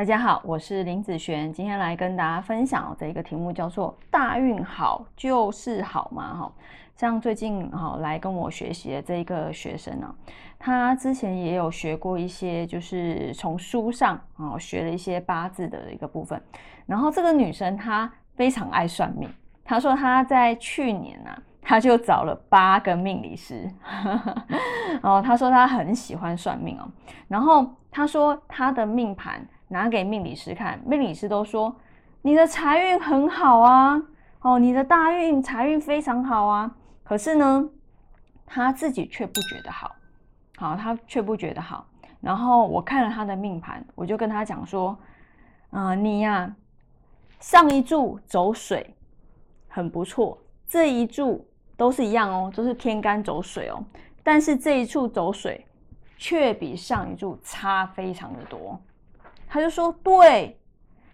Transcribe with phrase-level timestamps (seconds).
[0.00, 6.50] 大家好，我是林子璇，今天来跟大家分享这一个题目叫做“大运好就是好嘛”哈。
[6.96, 10.14] 像最近哈来跟我学习的这一个学生呢，
[10.58, 16.42] 他之前也有学过一些，就是从书上啊学了一些八字的一个部分。
[16.86, 19.28] 然后这个女生她非常爱算命，
[19.62, 21.30] 她说她在去年呢，
[21.60, 23.70] 她就找了八个命理师，
[25.04, 26.88] 哦，她说她很喜欢算命哦。
[27.28, 29.46] 然后她说她的命盘。
[29.72, 31.74] 拿给命理师看，命理师都说
[32.22, 34.02] 你的财运很好啊，
[34.40, 36.74] 哦，你的大运财运非常好啊。
[37.04, 37.70] 可是呢，
[38.44, 39.94] 他自己却不觉得好，
[40.56, 41.86] 好，他却不觉得好。
[42.20, 44.98] 然后我看了他的命盘，我就跟他讲说，
[45.70, 46.52] 啊，你呀，
[47.38, 48.92] 上一柱走水
[49.68, 51.46] 很不错，这一柱
[51.76, 53.80] 都是一样哦，都是天干走水哦，
[54.24, 55.64] 但是这一处走水
[56.18, 58.76] 却比上一柱差非常的多。
[59.52, 60.56] 他就说：“对，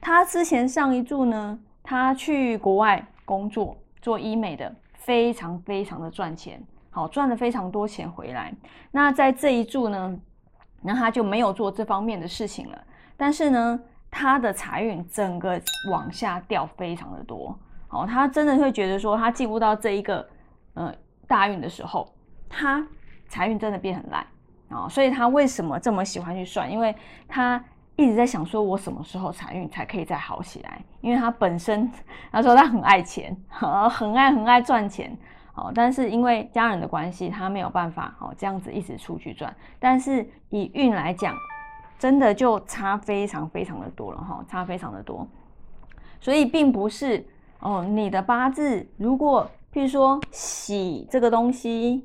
[0.00, 6.60] 他之前上一柱呢，他去国外工作做医美的，非常非常的赚钱，
[6.90, 8.52] 好赚了非常多钱回来。
[8.90, 10.18] 那在这一柱呢，
[10.82, 12.84] 那他就没有做这方面的事情了。
[13.16, 15.60] 但是呢，他的财运整个
[15.92, 17.56] 往下掉非常的多。
[17.86, 20.28] 好，他真的会觉得说，他进入到这一个
[20.74, 20.92] 呃
[21.28, 22.12] 大运的时候，
[22.48, 22.84] 他
[23.28, 24.26] 财运真的变很烂
[24.70, 24.88] 啊。
[24.88, 26.68] 所以他为什么这么喜欢去算？
[26.68, 26.92] 因为
[27.28, 27.64] 他。
[27.96, 30.84] 一直在想说，我什么时候财运才可以再好起来？
[31.00, 31.90] 因为他本身
[32.32, 35.16] 他说他很爱钱，很爱很爱赚钱，
[35.52, 39.54] 好，但是因为家人的关系，他没有办法好这样子一直出去赚。
[39.78, 41.36] 但是以运来讲，
[41.96, 45.26] 真的就差非常非常的多了哈，差非常的多。
[46.20, 47.24] 所以并不是
[47.60, 52.04] 哦，你的八字如果譬如说喜这个东西，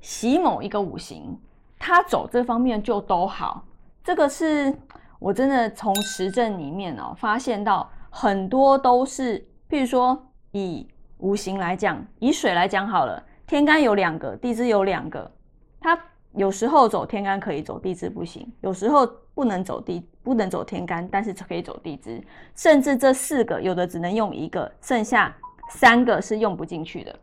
[0.00, 1.38] 喜某一个五行，
[1.78, 3.64] 他走这方面就都好。
[4.08, 4.74] 这个是
[5.18, 9.38] 我真的从实证里面哦发现到很多都是，
[9.68, 10.18] 譬如说
[10.52, 10.88] 以
[11.18, 15.30] 五行来讲，以水来讲好了，天干有两个，地支有两个，
[15.78, 16.00] 它
[16.32, 22.18] 有时候走天干可以走地支不行，有时候不能走地不能走天干，但是可以走地支，
[22.54, 25.36] 甚至这四个有的只能用一个，剩下
[25.68, 27.14] 三个是用不进去的，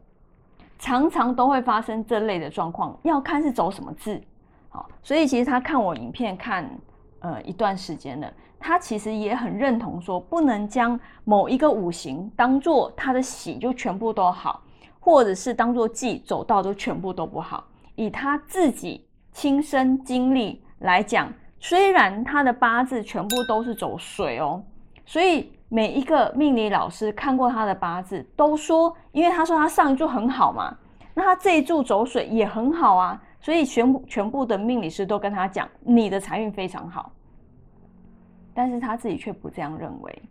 [0.78, 4.22] 常常都会发生这类的状况，要看是走什么字。
[5.04, 6.70] 所以其实他看我影片看
[7.20, 14.62] 呃一段时间了，他其实也很认同说，不能将某一个五行当做他的喜就全部都好，
[15.00, 17.64] 或者是当做忌走到都全部都不好。
[17.96, 24.62] 以他自己亲身经历来讲，虽然他的八字全部都是走水哦，
[25.06, 30.76] 所以每一个命理老师看过他的八字都说，因为他说他上一柱很好嘛，
[31.14, 33.22] 那他这一柱走水也很好啊。
[33.46, 37.12] 所以全部全部的命理师都跟他讲，你的财运非常好，
[38.56, 40.22] 但是他自己却不这样认为。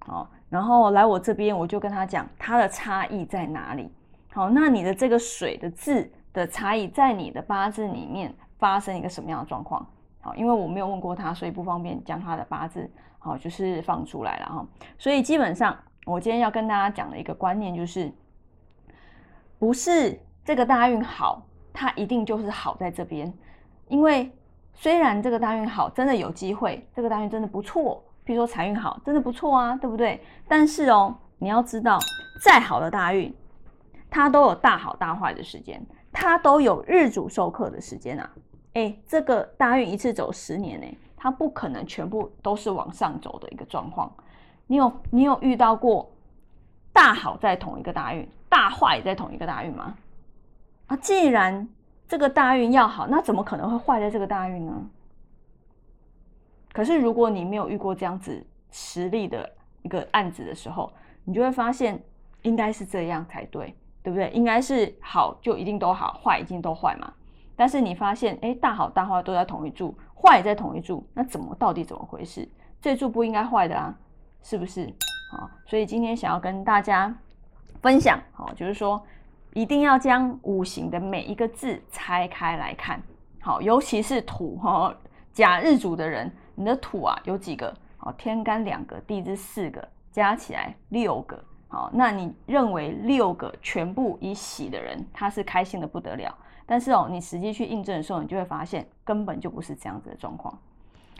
[0.00, 3.88] 好，然后来我这边，我就跟他讲他的差异在哪里。
[4.32, 9.86] 好，那你的这个水的字的差异，在你的八字里面发生一个什么样的状况？
[10.20, 12.90] 好，因为我没有问过他，所以不方便将他的八字
[13.20, 14.66] 好就是放出来了哈。
[14.98, 18.12] 所以基本上，我今天要跟大家讲的一个观念就是，
[19.60, 21.44] 不是这个大运好。
[21.78, 23.32] 它一定就是好在这边，
[23.86, 24.28] 因为
[24.74, 28.02] 虽然这个大运好，真的有机会，这个大运真的不错。
[28.24, 30.20] 比如说财运好，真的不错啊，对不对？
[30.48, 31.96] 但是哦，你要知道，
[32.42, 33.32] 再好的大运，
[34.10, 35.80] 它都有大好大坏的时间，
[36.10, 38.28] 它都有日主授课的时间啊。
[38.72, 44.12] 哎，这个大运一次走十年呢，它不可能全部都是往上走的一个状况。
[44.66, 46.10] 你有你有遇到过
[46.92, 49.94] 大好在同一个大运，大坏也在同一个大运吗？
[50.88, 51.68] 啊，既然
[52.08, 54.72] 这个大运要好，那怎么可能会坏在这个大运呢？
[56.72, 59.50] 可是如果你没有遇过这样子实力的
[59.82, 60.90] 一个案子的时候，
[61.24, 62.02] 你就会发现
[62.42, 64.30] 应该是这样才对，对不对？
[64.30, 67.12] 应该是好就一定都好，坏一定都坏嘛。
[67.54, 72.48] 但是你发现，哎，大好大坏都在同一柱，坏也在同一柱，那怎么到底怎么回事？
[72.80, 73.94] 这柱不应该坏的啊，
[74.42, 74.90] 是不是？
[75.32, 77.14] 好，所以今天想要跟大家
[77.82, 79.04] 分享，好，就是说。
[79.54, 83.02] 一定要将五行的每一个字拆开来看，
[83.40, 84.94] 好，尤其是土哈，
[85.32, 87.74] 甲日主的人，你的土啊有几个？
[87.96, 91.42] 好，天干两个，地支四个，加起来六个。
[91.66, 96.34] 好，那你认为六个全部以喜的人，他是开心的不得了。
[96.64, 100.56] 但是哦，你实际去印证的时候，你就会发现根本就不是这样子的状况。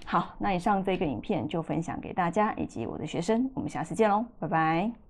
[0.06, 5.07] 好，那以上这个影片就分享给大家以及我的学生，我们下次见喽，拜拜。